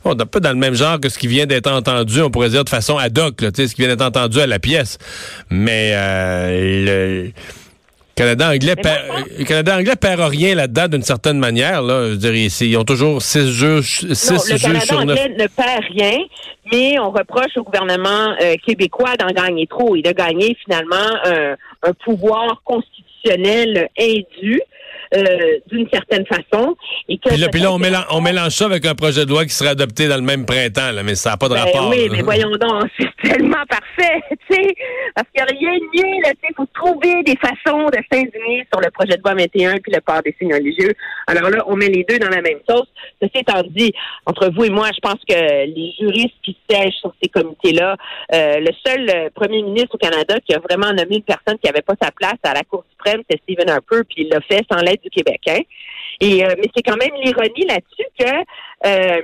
on 0.05 0.17
est 0.17 0.21
un 0.21 0.25
peu 0.25 0.39
dans 0.39 0.51
le 0.51 0.55
même 0.55 0.73
genre 0.73 0.99
que 0.99 1.09
ce 1.09 1.17
qui 1.17 1.27
vient 1.27 1.45
d'être 1.45 1.71
entendu, 1.71 2.21
on 2.21 2.29
pourrait 2.29 2.49
dire 2.49 2.63
de 2.63 2.69
façon 2.69 2.97
ad 2.97 3.17
hoc, 3.17 3.41
là, 3.41 3.49
ce 3.53 3.63
qui 3.63 3.81
vient 3.81 3.87
d'être 3.87 4.05
entendu 4.05 4.39
à 4.39 4.47
la 4.47 4.59
pièce. 4.59 4.97
Mais 5.49 5.91
euh, 5.93 7.25
le 7.25 7.31
Canada 8.15 8.49
anglais, 8.49 8.75
perd, 8.75 9.45
Canada 9.45 9.77
anglais 9.77 9.95
perd 9.95 10.21
rien 10.21 10.55
là-dedans 10.55 10.87
d'une 10.87 11.03
certaine 11.03 11.39
manière. 11.39 11.81
Là. 11.81 12.11
Je 12.11 12.15
dirais, 12.15 12.45
ils 12.45 12.77
ont 12.77 12.83
toujours 12.83 13.21
six 13.21 13.51
juges, 13.51 14.05
six 14.13 14.31
non, 14.31 14.39
le 14.49 14.59
Canada 14.59 14.97
anglais 14.97 15.35
ne 15.37 15.47
perd 15.47 15.83
rien, 15.93 16.17
mais 16.71 16.99
on 16.99 17.11
reproche 17.11 17.55
au 17.57 17.63
gouvernement 17.63 18.35
euh, 18.41 18.55
québécois 18.65 19.15
d'en 19.17 19.27
gagner 19.27 19.67
trop 19.67 19.95
et 19.95 20.01
de 20.01 20.11
gagner 20.11 20.57
finalement 20.63 21.55
un 21.83 21.93
pouvoir 22.03 22.61
constitutionnel 22.63 23.08
indu. 23.25 24.61
Euh, 25.15 25.57
d'une 25.71 25.89
certaine 25.91 26.23
façon. 26.27 26.75
Et 27.07 27.17
que 27.17 27.29
puis 27.29 27.37
là, 27.37 27.47
puis 27.49 27.61
là 27.61 27.73
on, 27.73 27.79
mélange, 27.79 28.05
on, 28.11 28.21
mélange, 28.21 28.51
ça 28.51 28.65
avec 28.65 28.85
un 28.85 28.93
projet 28.93 29.25
de 29.25 29.31
loi 29.31 29.43
qui 29.43 29.55
sera 29.55 29.71
adopté 29.71 30.07
dans 30.07 30.17
le 30.17 30.21
même 30.21 30.45
printemps, 30.45 30.91
là, 30.91 31.01
mais 31.01 31.15
ça 31.15 31.31
n'a 31.31 31.37
pas 31.37 31.49
de 31.49 31.55
ben 31.55 31.61
rapport. 31.61 31.89
Oui, 31.89 32.09
mais 32.11 32.21
voyons 32.21 32.51
donc, 32.51 32.83
c'est 32.99 33.09
tellement 33.23 33.65
parfait, 33.67 34.21
tu 34.29 34.55
sais, 34.55 34.75
parce 35.15 35.27
qu'il 35.33 35.43
n'y 35.43 35.49
a 35.49 35.59
rien 35.59 35.79
de 35.79 35.97
mieux, 35.97 36.21
là, 36.21 36.29
tu 36.29 36.41
sais, 36.41 36.47
il 36.51 36.55
faut 36.55 36.67
trouver 36.75 37.23
des 37.23 37.35
façons 37.37 37.87
de 37.87 37.97
s'indigner 38.11 38.67
sur 38.71 38.79
le 38.81 38.91
projet 38.91 39.17
de 39.17 39.21
loi 39.23 39.33
21 39.33 39.77
puis 39.77 39.91
le 39.91 40.01
port 40.01 40.21
des 40.23 40.35
signes 40.37 40.53
religieux. 40.53 40.93
Alors 41.25 41.49
là, 41.49 41.63
on 41.65 41.75
met 41.75 41.89
les 41.89 42.05
deux 42.07 42.19
dans 42.19 42.29
la 42.29 42.41
même 42.41 42.59
sauce. 42.69 42.87
Ceci 43.19 43.39
étant 43.39 43.63
dit, 43.67 43.91
entre 44.27 44.51
vous 44.55 44.65
et 44.65 44.69
moi, 44.69 44.89
je 44.93 44.99
pense 44.99 45.19
que 45.27 45.65
les 45.65 45.91
juristes 45.99 46.37
qui 46.43 46.55
siègent 46.69 46.99
sur 47.01 47.13
ces 47.19 47.29
comités-là, 47.29 47.97
euh, 48.31 48.59
le 48.59 48.71
seul 48.85 49.09
euh, 49.09 49.29
premier 49.33 49.63
ministre 49.63 49.95
au 49.95 49.97
Canada 49.97 50.35
qui 50.47 50.53
a 50.53 50.59
vraiment 50.59 50.93
nommé 50.93 51.15
une 51.15 51.23
personne 51.23 51.57
qui 51.57 51.65
n'avait 51.65 51.81
pas 51.81 51.95
sa 51.99 52.11
place 52.11 52.37
à 52.43 52.53
la 52.53 52.61
Cour 52.61 52.83
suprême, 52.99 53.21
c'est 53.29 53.41
Stephen 53.43 53.69
Harper, 53.69 54.01
puis 54.07 54.23
il 54.23 54.29
l'a 54.29 54.41
fait 54.41 54.65
sans 54.71 54.81
l'aide 54.81 55.01
du 55.01 55.09
Québec. 55.09 55.41
Hein? 55.47 55.61
Et, 56.21 56.43
euh, 56.43 56.53
mais 56.57 56.69
c'est 56.75 56.83
quand 56.83 56.97
même 56.97 57.13
l'ironie 57.23 57.65
là-dessus 57.65 58.05
que 58.19 58.29
euh, 58.85 59.21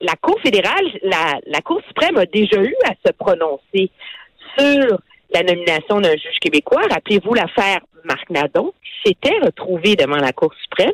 la 0.00 0.14
Cour 0.20 0.38
fédérale, 0.42 0.86
la, 1.02 1.38
la 1.46 1.60
Cour 1.60 1.80
suprême 1.86 2.16
a 2.16 2.26
déjà 2.26 2.62
eu 2.62 2.74
à 2.84 2.92
se 3.06 3.12
prononcer 3.12 3.90
sur 4.58 4.98
la 5.34 5.42
nomination 5.42 6.00
d'un 6.00 6.12
juge 6.12 6.38
québécois. 6.40 6.82
Rappelez-vous 6.90 7.34
l'affaire 7.34 7.80
Marc 8.04 8.30
Nadon, 8.30 8.72
qui 8.82 9.10
s'était 9.10 9.38
retrouvé 9.44 9.96
devant 9.96 10.16
la 10.16 10.32
Cour 10.32 10.52
suprême. 10.62 10.92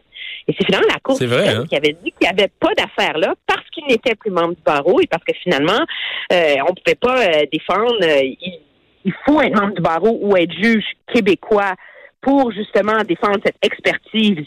Et 0.48 0.54
c'est 0.58 0.64
finalement 0.64 0.88
la 0.92 0.98
Cour 1.00 1.16
suprême 1.16 1.60
hein? 1.60 1.66
qui 1.68 1.76
avait 1.76 1.96
dit 2.02 2.12
qu'il 2.12 2.22
n'y 2.22 2.28
avait 2.28 2.50
pas 2.58 2.74
d'affaire 2.74 3.16
là 3.18 3.34
parce 3.46 3.68
qu'il 3.70 3.84
n'était 3.86 4.14
plus 4.14 4.30
membre 4.30 4.54
du 4.54 4.62
barreau 4.62 5.00
et 5.00 5.06
parce 5.06 5.22
que 5.22 5.34
finalement, 5.42 5.84
euh, 6.32 6.54
on 6.66 6.70
ne 6.70 6.80
pouvait 6.80 6.96
pas 6.96 7.46
défendre. 7.52 7.98
Il, 8.02 8.60
il, 9.04 9.12
faut 9.26 9.40
être 9.40 9.58
membre 9.58 9.74
du 9.74 9.82
barreau 9.82 10.18
ou 10.20 10.36
être 10.36 10.52
juge 10.52 10.84
québécois 11.12 11.74
pour 12.20 12.52
justement 12.52 13.02
défendre 13.06 13.38
cette 13.44 13.56
expertise 13.62 14.46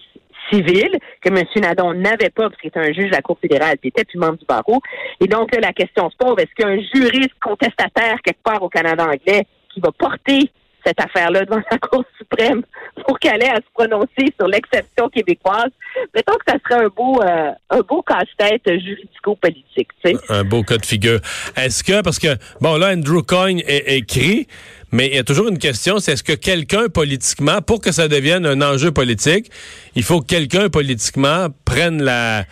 civile 0.51 0.97
que 1.21 1.29
M. 1.29 1.43
Nadon 1.57 1.93
n'avait 1.93 2.29
pas 2.29 2.50
parce 2.50 2.57
qu'il 2.62 2.67
était 2.67 2.79
un 2.79 2.93
juge 2.93 3.07
de 3.07 3.15
la 3.15 3.21
Cour 3.21 3.38
fédérale 3.39 3.77
et 3.81 3.88
était 3.88 4.05
plus 4.05 4.19
membre 4.19 4.38
du 4.38 4.45
barreau. 4.45 4.79
Et 5.19 5.27
donc, 5.27 5.53
là, 5.53 5.62
la 5.62 5.74
question 5.74 6.09
se 6.09 6.15
pose, 6.17 6.35
est-ce 6.38 6.53
qu'il 6.55 6.65
y 6.65 6.69
a 6.69 6.71
un 6.71 6.79
juriste 6.93 7.33
contestataire 7.41 8.17
quelque 8.24 8.43
part 8.43 8.62
au 8.62 8.69
Canada 8.69 9.05
anglais 9.05 9.45
qui 9.74 9.79
va 9.79 9.91
porter 9.91 10.51
cette 10.86 11.00
affaire-là 11.00 11.46
devant 11.46 11.62
la 11.72 11.77
Cour 11.77 12.04
suprême 12.18 12.62
pour 13.06 13.20
qu'elle 13.20 13.42
ait 13.44 13.50
à 13.50 13.58
se 13.58 13.72
prononcer 13.74 14.34
sur 14.38 14.48
l'exception 14.48 15.10
québécoise. 15.10 15.72
Mettons 16.13 16.34
que 16.34 16.51
ça 16.51 16.58
serait 16.63 16.86
un 16.86 16.89
beau, 16.89 17.22
euh, 17.22 17.51
un 17.70 17.82
beau 17.82 18.01
casse-tête 18.01 18.62
juridico-politique. 18.65 19.89
Un 20.30 20.44
beau 20.44 20.63
cas 20.63 20.77
de 20.77 20.86
figure. 20.86 21.20
Est-ce 21.56 21.84
que, 21.84 22.01
parce 22.01 22.20
que, 22.20 22.36
bon, 22.62 22.77
là, 22.77 22.94
Andrew 22.94 23.22
Coyne 23.22 23.62
écrit, 23.68 24.48
mais 24.92 25.08
il 25.08 25.15
y 25.15 25.20
a 25.20 25.24
toujours 25.24 25.48
une 25.48 25.58
question, 25.58 26.00
c'est 26.00 26.13
est-ce 26.13 26.24
que 26.24 26.34
quelqu'un 26.34 26.88
politiquement, 26.89 27.62
pour 27.62 27.82
que 27.82 27.92
ça 27.92 28.08
devienne 28.08 28.46
un 28.46 28.62
enjeu 28.62 28.92
politique, 28.92 29.51
il 29.96 30.04
faut 30.04 30.22
que 30.22 30.27
quelqu'un 30.27 30.70
politiquement 30.70 31.48
prenne 31.65 32.01
la 32.01 32.46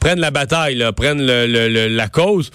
prennent 0.00 0.20
la 0.20 0.30
bataille, 0.30 0.76
là, 0.76 0.92
prennent 0.92 1.24
le, 1.24 1.46
le, 1.46 1.88
la 1.88 2.08
cause. 2.08 2.50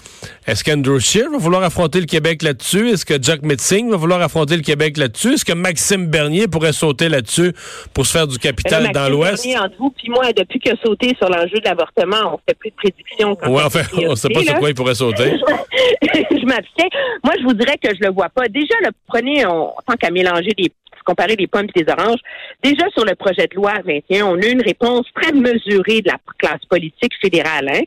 Est-ce 0.46 0.64
qu'Andrew 0.64 0.98
Scheer 0.98 1.30
va 1.30 1.38
vouloir 1.38 1.62
affronter 1.62 2.00
le 2.00 2.06
Québec 2.06 2.42
là-dessus? 2.42 2.90
Est-ce 2.90 3.04
que 3.04 3.14
Jack 3.20 3.42
Metzing 3.42 3.90
va 3.90 3.96
vouloir 3.96 4.20
affronter 4.20 4.56
le 4.56 4.62
Québec 4.62 4.96
là-dessus? 4.96 5.34
Est-ce 5.34 5.44
que 5.44 5.52
Maxime 5.52 6.06
Bernier 6.06 6.48
pourrait 6.48 6.72
sauter 6.72 7.08
là-dessus 7.08 7.52
pour 7.94 8.06
se 8.06 8.12
faire 8.12 8.26
du 8.26 8.38
capital 8.38 8.84
Maxime 8.84 9.02
dans 9.02 9.08
l'Ouest? 9.08 9.44
Bernier, 9.44 9.58
entre 9.58 9.76
vous 9.78 9.90
puis 9.90 10.10
moi, 10.10 10.32
depuis 10.32 10.58
qu'il 10.58 10.72
a 10.72 10.76
sauté 10.84 11.14
sur 11.16 11.28
l'enjeu 11.28 11.58
de 11.58 11.64
l'avortement, 11.64 12.34
on 12.34 12.38
fait 12.48 12.58
plus 12.58 12.70
de 12.70 12.76
prédictions. 12.76 13.36
Ouais, 13.46 13.62
enfin, 13.64 13.82
on 14.08 14.16
sait 14.16 14.28
pas 14.28 14.42
sur 14.42 14.54
quoi 14.58 14.68
il 14.68 14.74
pourrait 14.74 14.94
sauter. 14.94 15.32
je 16.02 16.46
m'abstiens. 16.46 16.88
Moi, 17.24 17.34
je 17.38 17.44
vous 17.44 17.54
dirais 17.54 17.76
que 17.82 17.90
je 17.94 18.06
le 18.06 18.12
vois 18.12 18.28
pas. 18.28 18.48
Déjà, 18.48 18.74
le 18.82 18.90
prenez, 19.06 19.46
on, 19.46 19.72
tant 19.86 19.94
qu'à 19.98 20.10
mélanger 20.10 20.50
des 20.56 20.72
comparer 21.10 21.36
les 21.36 21.46
pommes 21.46 21.66
et 21.74 21.82
les 21.82 21.92
oranges. 21.92 22.20
Déjà, 22.62 22.88
sur 22.90 23.04
le 23.04 23.14
projet 23.14 23.46
de 23.46 23.56
loi 23.56 23.74
21, 23.84 24.26
on 24.26 24.40
a 24.40 24.46
une 24.46 24.62
réponse 24.62 25.06
très 25.14 25.32
mesurée 25.32 26.02
de 26.02 26.08
la 26.08 26.18
classe 26.38 26.64
politique 26.68 27.12
fédérale. 27.20 27.68
Hein? 27.68 27.82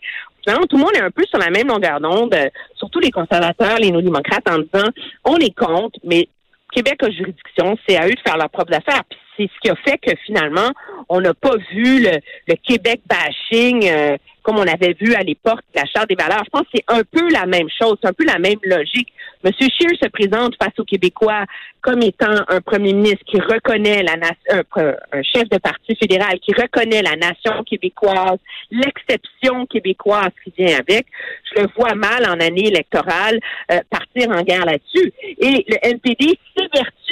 tout 0.70 0.76
le 0.76 0.84
monde 0.84 0.96
est 0.96 1.02
un 1.02 1.12
peu 1.12 1.24
sur 1.30 1.40
la 1.40 1.50
même 1.50 1.68
longueur 1.68 2.02
d'onde, 2.02 2.34
euh, 2.34 2.50
surtout 2.76 3.00
les 3.00 3.12
conservateurs, 3.12 3.78
les 3.80 3.92
néo-démocrates, 3.92 4.50
en 4.50 4.60
disant 4.60 4.90
on 5.24 5.38
est 5.38 5.56
contre, 5.56 5.98
mais 6.04 6.28
Québec 6.74 7.02
a 7.04 7.10
juridiction, 7.10 7.78
c'est 7.88 7.96
à 7.96 8.08
eux 8.08 8.12
de 8.12 8.20
faire 8.26 8.38
leurs 8.38 8.50
propres 8.50 8.74
affaires. 8.74 9.04
C'est 9.38 9.50
ce 9.54 9.60
qui 9.62 9.70
a 9.70 9.76
fait 9.76 9.98
que 9.98 10.16
finalement, 10.26 10.72
on 11.10 11.22
n'a 11.22 11.34
pas 11.34 11.56
vu 11.72 12.02
le, 12.02 12.20
le 12.48 12.56
Québec 12.56 13.02
bashing 13.08 13.88
euh, 13.90 14.18
comme 14.44 14.58
on 14.58 14.68
avait 14.68 14.96
vu 15.00 15.16
à 15.16 15.24
l'époque 15.24 15.62
la 15.74 15.86
Charte 15.86 16.10
des 16.10 16.16
valeurs. 16.16 16.44
Je 16.46 16.50
pense 16.50 16.64
que 16.64 16.76
c'est 16.76 16.84
un 16.88 17.02
peu 17.04 17.30
la 17.32 17.46
même 17.46 17.70
chose, 17.82 17.98
c'est 18.02 18.10
un 18.10 18.14
peu 18.14 18.26
la 18.26 18.40
même 18.40 18.60
logique. 18.64 19.08
Monsieur 19.44 19.68
Scheer 19.68 19.98
se 20.02 20.10
présente 20.10 20.56
face 20.62 20.78
aux 20.78 20.84
Québécois 20.84 21.46
comme 21.82 22.02
étant 22.02 22.44
un 22.48 22.62
premier 22.62 22.94
ministre 22.94 23.24
qui 23.26 23.40
reconnaît 23.40 24.04
la 24.04 24.16
nation, 24.16 24.64
un, 24.76 25.24
chef 25.24 25.50
de 25.50 25.58
parti 25.58 25.96
fédéral 25.96 26.40
qui 26.40 26.54
reconnaît 26.54 27.02
la 27.02 27.16
nation 27.16 27.64
québécoise, 27.64 28.38
l'exception 28.72 29.66
québécoise 29.66 30.32
qui 30.44 30.54
vient 30.58 30.78
avec. 30.78 31.08
Je 31.54 31.62
le 31.62 31.68
vois 31.76 31.96
mal 31.96 32.26
en 32.26 32.40
année 32.40 32.68
électorale 32.68 33.40
euh, 33.72 33.80
partir 33.90 34.30
en 34.30 34.44
guerre 34.44 34.66
là-dessus. 34.66 35.12
Et 35.40 35.66
le 35.68 35.78
NPD 35.82 36.38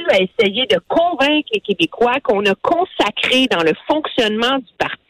à 0.09 0.17
essayer 0.17 0.65
de 0.65 0.79
convaincre 0.87 1.49
les 1.53 1.59
Québécois 1.59 2.19
qu'on 2.23 2.45
a 2.45 2.55
consacré 2.55 3.47
dans 3.47 3.63
le 3.63 3.73
fonctionnement 3.87 4.57
du 4.57 4.73
parti 4.77 5.01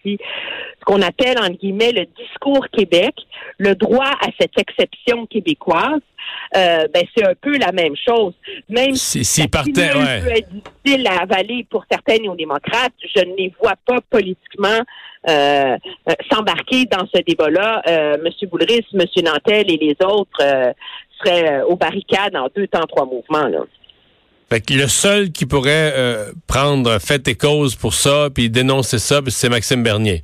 ce 0.81 0.86
qu'on 0.86 1.01
appelle, 1.01 1.38
en 1.39 1.50
guillemets, 1.50 1.91
le 1.91 2.05
discours 2.17 2.67
Québec, 2.69 3.13
le 3.57 3.75
droit 3.75 4.12
à 4.21 4.27
cette 4.39 4.57
exception 4.57 5.25
québécoise, 5.27 6.01
euh, 6.55 6.88
ben, 6.93 7.03
c'est 7.15 7.24
un 7.24 7.33
peu 7.39 7.57
la 7.57 7.71
même 7.71 7.95
chose. 7.95 8.33
Même 8.69 8.95
si, 8.95 9.24
si 9.24 9.48
partait, 9.48 9.93
ouais. 9.93 10.21
peut 10.21 10.31
être 10.31 10.50
difficile 10.50 11.07
à 11.07 11.21
avaler 11.21 11.65
pour 11.69 11.86
certains 11.89 12.17
néo-démocrates, 12.17 12.93
je 13.15 13.24
ne 13.24 13.36
les 13.36 13.53
vois 13.62 13.75
pas 13.86 14.00
politiquement 14.10 14.81
euh, 15.29 15.77
euh 16.10 16.13
s'embarquer 16.31 16.86
dans 16.86 17.05
ce 17.13 17.21
débat-là. 17.21 17.81
Euh, 17.88 18.17
M. 18.25 18.50
Boulris, 18.50 18.86
M. 18.93 19.05
Nantel 19.24 19.71
et 19.71 19.77
les 19.77 19.95
autres 20.03 20.74
seraient 21.19 21.62
aux 21.62 21.75
barricades 21.75 22.36
en 22.36 22.48
deux 22.55 22.67
temps, 22.67 22.86
trois 22.88 23.05
mouvements. 23.05 23.48
Là. 23.48 23.60
Fait 24.51 24.60
que 24.60 24.74
le 24.74 24.88
seul 24.88 25.31
qui 25.31 25.46
pourrait 25.46 25.93
prendre 26.46 27.00
fait 27.00 27.25
et 27.29 27.36
cause 27.36 27.77
pour 27.77 27.93
ça, 27.93 28.27
puis 28.36 28.50
dénoncer 28.50 29.00
ça, 29.00 29.22
c'est 29.29 29.48
Maxime 29.48 29.81
Bernier. 29.81 30.24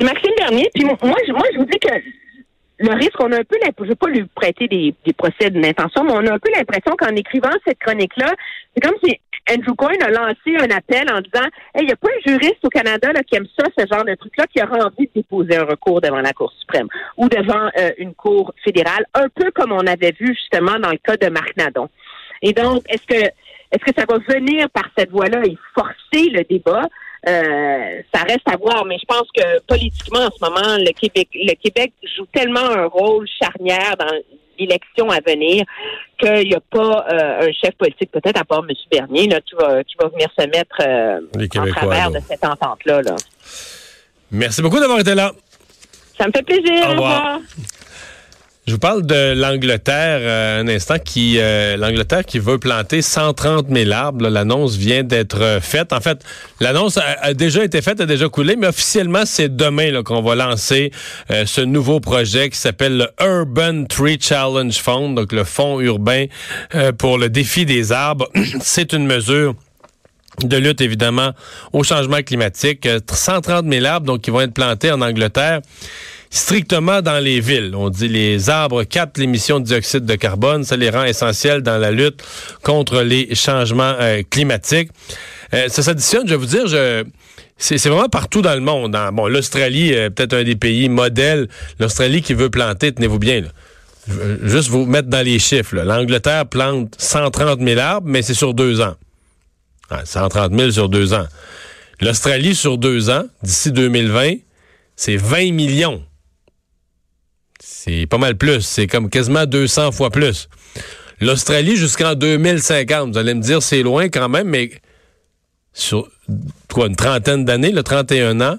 Maxime 0.00 0.32
Bernier, 0.36 0.68
puis 0.74 0.84
moi, 0.84 0.96
je, 1.00 1.32
moi, 1.32 1.44
je 1.52 1.58
vous 1.58 1.66
dis 1.66 1.78
que 1.78 1.88
le 2.78 2.92
risque, 2.94 3.20
on 3.20 3.30
a 3.30 3.36
un 3.36 3.44
peu 3.44 3.56
l'impression, 3.62 3.74
je 3.78 3.82
ne 3.84 3.88
vais 3.88 3.94
pas 3.94 4.08
lui 4.08 4.24
prêter 4.34 4.66
des, 4.66 4.94
des 5.06 5.12
procès 5.12 5.50
d'intention, 5.50 6.02
mais 6.02 6.12
on 6.14 6.26
a 6.26 6.34
un 6.34 6.38
peu 6.40 6.50
l'impression 6.54 6.96
qu'en 6.98 7.14
écrivant 7.14 7.50
cette 7.64 7.78
chronique-là, 7.78 8.34
c'est 8.74 8.80
comme 8.80 8.96
si 9.04 9.18
Andrew 9.48 9.74
Coyne 9.76 10.02
a 10.02 10.10
lancé 10.10 10.56
un 10.58 10.76
appel 10.76 11.08
en 11.08 11.20
disant 11.20 11.46
il 11.78 11.86
n'y 11.86 11.92
a 11.92 11.96
pas 11.96 12.08
un 12.08 12.30
juriste 12.30 12.64
au 12.64 12.68
Canada 12.68 13.10
qui 13.26 13.36
aime 13.36 13.46
ça, 13.56 13.66
ce 13.78 13.86
genre 13.86 14.04
de 14.04 14.16
truc-là, 14.16 14.46
qui 14.52 14.60
aura 14.62 14.84
envie 14.84 15.06
de 15.06 15.12
déposer 15.14 15.56
un 15.56 15.64
recours 15.64 16.00
devant 16.00 16.20
la 16.20 16.32
Cour 16.32 16.52
suprême 16.58 16.88
ou 17.16 17.28
devant 17.28 17.70
euh, 17.78 17.92
une 17.98 18.14
Cour 18.14 18.52
fédérale, 18.64 19.06
un 19.14 19.28
peu 19.28 19.50
comme 19.52 19.70
on 19.72 19.86
avait 19.86 20.14
vu 20.18 20.34
justement 20.34 20.78
dans 20.80 20.90
le 20.90 20.98
cas 20.98 21.16
de 21.16 21.28
Marc 21.28 21.56
Nadon. 21.56 21.88
Et 22.42 22.52
donc, 22.52 22.82
est-ce 22.88 23.06
que 23.06 23.30
est-ce 23.72 23.84
que 23.84 23.92
ça 23.98 24.04
va 24.08 24.18
venir 24.18 24.70
par 24.70 24.84
cette 24.96 25.10
voie-là 25.10 25.42
et 25.44 25.56
forcer 25.74 26.30
le 26.30 26.44
débat? 26.44 26.84
Euh, 27.28 28.02
ça 28.14 28.22
reste 28.22 28.46
à 28.46 28.56
voir, 28.56 28.84
mais 28.84 28.96
je 28.98 29.04
pense 29.06 29.28
que 29.34 29.60
politiquement, 29.66 30.20
en 30.20 30.30
ce 30.30 30.38
moment, 30.40 30.76
le 30.78 30.92
Québec, 30.92 31.28
le 31.34 31.54
Québec 31.54 31.92
joue 32.16 32.26
tellement 32.32 32.60
un 32.60 32.86
rôle 32.86 33.26
charnière 33.40 33.96
dans 33.98 34.12
l'élection 34.58 35.10
à 35.10 35.18
venir 35.26 35.64
qu'il 36.18 36.48
n'y 36.48 36.54
a 36.54 36.60
pas 36.60 37.06
euh, 37.10 37.48
un 37.48 37.52
chef 37.52 37.74
politique, 37.76 38.10
peut-être 38.12 38.40
à 38.40 38.44
part 38.44 38.64
M. 38.68 38.74
Bernier, 38.90 39.26
là, 39.26 39.40
qui, 39.40 39.54
va, 39.56 39.82
qui 39.82 39.96
va 40.00 40.08
venir 40.08 40.28
se 40.38 40.46
mettre 40.46 40.76
euh, 40.80 41.20
en 41.60 41.70
travers 41.72 42.10
de 42.12 42.20
cette 42.20 42.44
entente-là. 42.44 43.02
Là. 43.02 43.16
Merci 44.30 44.62
beaucoup 44.62 44.78
d'avoir 44.78 45.00
été 45.00 45.14
là. 45.14 45.32
Ça 46.16 46.26
me 46.26 46.32
fait 46.32 46.42
plaisir. 46.42 46.88
Au 46.88 46.92
revoir. 46.92 47.40
Je 48.66 48.72
vous 48.72 48.80
parle 48.80 49.06
de 49.06 49.32
l'Angleterre 49.32 50.18
euh, 50.22 50.60
un 50.60 50.66
instant 50.66 50.98
qui 50.98 51.36
euh, 51.38 51.76
l'Angleterre 51.76 52.24
qui 52.24 52.40
veut 52.40 52.58
planter 52.58 53.00
130 53.00 53.66
000 53.70 53.92
arbres. 53.92 54.28
L'annonce 54.28 54.74
vient 54.74 55.04
d'être 55.04 55.40
euh, 55.40 55.60
faite. 55.60 55.92
En 55.92 56.00
fait, 56.00 56.24
l'annonce 56.58 56.98
a, 56.98 57.32
déjà 57.32 57.62
été 57.62 57.80
faite, 57.80 58.00
a 58.00 58.06
déjà 58.06 58.28
coulé, 58.28 58.56
mais 58.56 58.66
officiellement 58.66 59.22
c'est 59.24 59.54
demain 59.54 60.02
qu'on 60.02 60.20
va 60.20 60.34
lancer 60.34 60.90
ce 61.30 61.60
nouveau 61.60 62.00
projet 62.00 62.50
qui 62.50 62.58
s'appelle 62.58 62.96
le 62.96 63.08
Urban 63.24 63.84
Tree 63.84 64.18
Challenge 64.20 64.76
Fund, 64.76 65.14
donc 65.14 65.30
le 65.30 65.44
fonds 65.44 65.80
urbain 65.80 66.26
pour 66.98 67.18
le 67.18 67.28
défi 67.28 67.66
des 67.66 67.92
arbres. 67.92 68.28
c'est 68.60 68.92
une 68.92 69.06
mesure 69.06 69.54
de 70.42 70.56
lutte 70.56 70.80
évidemment 70.80 71.30
au 71.72 71.84
changement 71.84 72.22
climatique. 72.22 72.88
130 73.08 73.66
000 73.70 73.86
arbres 73.86 74.06
donc 74.06 74.22
qui 74.22 74.30
vont 74.30 74.40
être 74.40 74.54
plantés 74.54 74.90
en 74.90 75.00
Angleterre 75.02 75.60
strictement 76.36 77.02
dans 77.02 77.18
les 77.18 77.40
villes. 77.40 77.72
On 77.74 77.88
dit 77.88 78.08
les 78.08 78.50
arbres 78.50 78.84
captent 78.84 79.18
l'émission 79.18 79.58
de 79.58 79.64
dioxyde 79.64 80.04
de 80.04 80.14
carbone, 80.14 80.64
ça 80.64 80.76
les 80.76 80.90
rend 80.90 81.04
essentiels 81.04 81.62
dans 81.62 81.78
la 81.78 81.90
lutte 81.90 82.22
contre 82.62 83.02
les 83.02 83.34
changements 83.34 83.94
euh, 83.98 84.22
climatiques. 84.28 84.90
Euh, 85.54 85.68
ça 85.68 85.82
s'additionne, 85.82 86.26
je 86.26 86.32
vais 86.32 86.36
vous 86.36 86.46
dire, 86.46 86.66
je 86.66 87.04
c'est 87.58 87.82
vraiment 87.88 88.10
partout 88.10 88.42
dans 88.42 88.54
le 88.54 88.60
monde. 88.60 88.94
Hein. 88.94 89.12
Bon, 89.12 89.28
l'Australie, 89.28 89.90
est 89.90 90.10
peut-être 90.10 90.34
un 90.34 90.44
des 90.44 90.56
pays 90.56 90.90
modèles. 90.90 91.48
L'Australie 91.80 92.20
qui 92.20 92.34
veut 92.34 92.50
planter, 92.50 92.92
tenez-vous 92.92 93.18
bien. 93.18 93.44
Juste 94.42 94.68
vous 94.68 94.84
mettre 94.84 95.08
dans 95.08 95.24
les 95.24 95.38
chiffres. 95.38 95.74
L'Angleterre 95.74 96.44
plante 96.46 96.94
130 96.98 97.60
000 97.60 97.80
arbres, 97.80 98.06
mais 98.06 98.20
c'est 98.20 98.34
sur 98.34 98.52
deux 98.52 98.82
ans. 98.82 98.94
130 100.04 100.52
000 100.54 100.70
sur 100.70 100.90
deux 100.90 101.14
ans. 101.14 101.26
L'Australie, 102.02 102.54
sur 102.54 102.76
deux 102.76 103.08
ans, 103.08 103.24
d'ici 103.42 103.72
2020, 103.72 104.34
c'est 104.96 105.16
20 105.16 105.52
millions. 105.52 106.02
C'est 107.68 108.06
pas 108.06 108.18
mal 108.18 108.36
plus. 108.36 108.60
C'est 108.60 108.86
comme 108.86 109.10
quasiment 109.10 109.44
200 109.44 109.90
fois 109.90 110.10
plus. 110.10 110.48
L'Australie 111.20 111.76
jusqu'en 111.76 112.14
2050. 112.14 113.12
Vous 113.12 113.18
allez 113.18 113.34
me 113.34 113.42
dire, 113.42 113.60
c'est 113.60 113.82
loin 113.82 114.08
quand 114.08 114.28
même, 114.28 114.48
mais 114.48 114.70
sur 115.72 116.08
quoi, 116.72 116.86
une 116.86 116.94
trentaine 116.94 117.44
d'années, 117.44 117.72
le 117.72 117.82
31 117.82 118.40
ans, 118.40 118.56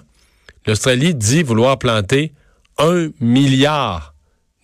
l'Australie 0.66 1.16
dit 1.16 1.42
vouloir 1.42 1.80
planter 1.80 2.34
un 2.78 3.08
milliard 3.22 4.14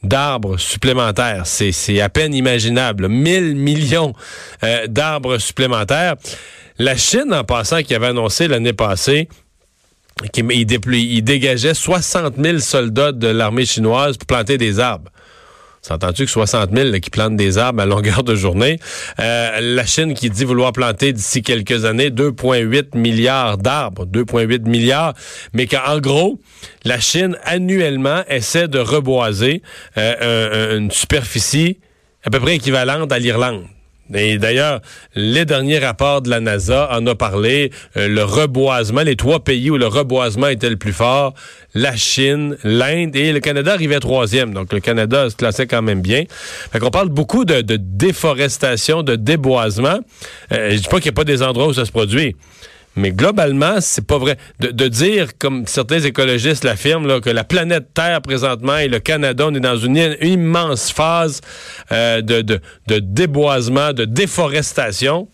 d'arbres 0.03 0.57
supplémentaires. 0.57 1.43
C'est 1.45 2.01
à 2.01 2.09
peine 2.09 2.33
imaginable. 2.33 3.07
1000 3.07 3.55
millions 3.55 4.13
euh, 4.63 4.87
d'arbres 4.87 5.37
supplémentaires. 5.37 6.15
La 6.79 6.97
Chine, 6.97 7.33
en 7.33 7.45
passant, 7.45 7.81
qui 7.81 7.95
avait 7.95 8.07
annoncé 8.07 8.49
l'année 8.49 8.73
passée 8.73 9.29
il, 10.35 11.23
dégageait 11.23 11.73
60 11.73 12.35
000 12.41 12.59
soldats 12.59 13.11
de 13.11 13.27
l'armée 13.27 13.65
chinoise 13.65 14.17
pour 14.17 14.27
planter 14.27 14.57
des 14.57 14.79
arbres. 14.79 15.11
S'entends-tu 15.81 16.23
que 16.23 16.31
60 16.31 16.69
000 16.73 16.99
qui 17.01 17.09
plantent 17.09 17.35
des 17.35 17.57
arbres 17.57 17.81
à 17.81 17.85
longueur 17.85 18.23
de 18.23 18.35
journée? 18.35 18.79
Euh, 19.19 19.59
la 19.59 19.85
Chine 19.85 20.13
qui 20.13 20.29
dit 20.29 20.45
vouloir 20.45 20.71
planter 20.71 21.11
d'ici 21.11 21.41
quelques 21.41 21.83
années 21.83 22.09
2,8 22.09 22.97
milliards 22.97 23.57
d'arbres, 23.57 24.05
2,8 24.05 24.61
milliards, 24.69 25.13
mais 25.53 25.67
qu'en 25.67 25.99
gros, 25.99 26.39
la 26.85 27.01
Chine 27.01 27.37
annuellement 27.43 28.23
essaie 28.29 28.69
de 28.69 28.79
reboiser 28.79 29.61
euh, 29.97 30.77
une 30.77 30.89
superficie 30.89 31.79
à 32.23 32.29
peu 32.29 32.39
près 32.39 32.55
équivalente 32.55 33.11
à 33.11 33.19
l'Irlande. 33.19 33.65
Et 34.13 34.37
d'ailleurs, 34.37 34.81
les 35.15 35.45
derniers 35.45 35.79
rapports 35.79 36.21
de 36.21 36.29
la 36.29 36.39
NASA 36.39 36.89
en 36.91 37.07
ont 37.07 37.15
parlé. 37.15 37.71
Euh, 37.95 38.07
le 38.07 38.23
reboisement, 38.23 39.01
les 39.01 39.15
trois 39.15 39.43
pays 39.43 39.69
où 39.69 39.77
le 39.77 39.87
reboisement 39.87 40.47
était 40.47 40.69
le 40.69 40.75
plus 40.75 40.91
fort, 40.93 41.33
la 41.73 41.95
Chine, 41.95 42.57
l'Inde 42.63 43.15
et 43.15 43.31
le 43.31 43.39
Canada 43.39 43.73
arrivait 43.73 43.99
troisième. 43.99 44.53
Donc 44.53 44.73
le 44.73 44.79
Canada 44.79 45.29
se 45.29 45.35
classait 45.35 45.67
quand 45.67 45.81
même 45.81 46.01
bien. 46.01 46.25
Fait 46.71 46.79
qu'on 46.79 46.91
parle 46.91 47.09
beaucoup 47.09 47.45
de, 47.45 47.61
déforestation, 47.61 49.03
de 49.03 49.15
déboisement. 49.15 49.99
Euh, 50.51 50.71
je 50.71 50.77
dis 50.77 50.87
pas 50.89 50.97
qu'il 50.97 51.11
n'y 51.11 51.15
a 51.15 51.19
pas 51.19 51.23
des 51.23 51.41
endroits 51.41 51.67
où 51.67 51.73
ça 51.73 51.85
se 51.85 51.91
produit. 51.91 52.35
Mais 52.95 53.11
globalement, 53.11 53.77
c'est 53.79 54.05
pas 54.05 54.17
vrai. 54.17 54.37
De, 54.59 54.87
dire, 54.87 55.37
comme 55.39 55.65
certains 55.65 55.99
écologistes 55.99 56.63
l'affirment, 56.63 57.19
que 57.21 57.29
la 57.29 57.43
planète 57.43 57.93
Terre 57.93 58.21
présentement 58.21 58.77
et 58.77 58.87
le 58.87 58.99
Canada, 58.99 59.45
on 59.47 59.55
est 59.55 59.59
dans 59.59 59.77
une, 59.77 60.15
immense 60.21 60.91
phase 60.91 61.41
euh, 61.91 62.21
de, 62.21 62.41
de, 62.41 62.99
déboisement, 62.99 63.93
de 63.93 64.05
déforestation. 64.05 65.27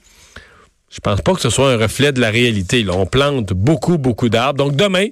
Je 0.90 1.00
pense 1.02 1.22
pas 1.22 1.34
que 1.34 1.42
ce 1.42 1.52
soit 1.52 1.72
un 1.72 1.78
reflet 1.78 2.12
de 2.12 2.20
la 2.20 2.32
réalité. 2.32 2.84
Là. 2.84 2.94
On 2.96 3.06
plante 3.06 3.54
beaucoup, 3.54 4.00
beaucoup 4.00 4.28
d'arbres. 4.28 4.64
Donc 4.64 4.76
demain, 4.76 5.06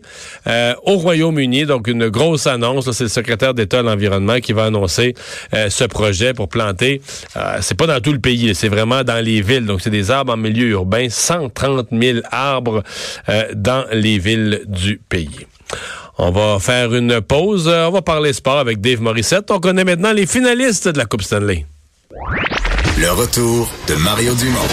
euh, 0.48 0.74
au 0.84 0.98
Royaume-Uni, 0.98 1.66
donc 1.66 1.88
une 1.88 2.10
grosse 2.10 2.48
annonce. 2.48 2.90
C'est 2.92 3.04
le 3.04 3.10
secrétaire 3.10 3.54
d'État 3.54 3.84
de 3.84 3.88
l'environnement 3.88 4.40
qui 4.40 4.54
va 4.54 4.66
annoncer 4.66 5.14
euh, 5.54 5.70
ce 5.70 5.84
projet 5.84 6.34
pour 6.34 6.50
planter. 6.50 7.02
Euh, 7.36 7.60
c'est 7.62 7.78
pas 7.78 7.86
dans 7.86 8.02
tout 8.02 8.12
le 8.12 8.20
pays, 8.20 8.56
c'est 8.56 8.70
vraiment 8.70 9.04
dans 9.04 9.24
les 9.24 9.42
villes. 9.42 9.68
Donc 9.68 9.82
c'est 9.82 9.92
des 9.92 10.10
arbres 10.10 10.34
en 10.34 10.38
milieu 10.38 10.68
urbain, 10.70 11.10
130 11.10 11.90
000 11.92 12.20
arbres 12.32 12.84
dans 13.54 13.86
les 13.92 14.18
villes 14.18 14.62
du 14.66 15.00
pays. 15.10 15.46
On 16.18 16.32
va 16.32 16.58
faire 16.60 16.96
une 16.96 17.22
pause. 17.22 17.68
On 17.68 17.92
va 17.92 18.02
parler 18.02 18.34
sport 18.34 18.58
avec 18.58 18.82
Dave 18.82 19.02
Morissette. 19.02 19.52
On 19.52 19.60
connaît 19.60 19.84
maintenant 19.84 20.12
les 20.12 20.26
finalistes 20.26 20.88
de 20.88 20.98
la 20.98 21.06
Coupe 21.06 21.22
Stanley. 21.22 21.66
Le 23.00 23.12
retour 23.12 23.70
de 23.88 23.94
Mario 23.96 24.34
Dumont 24.34 24.68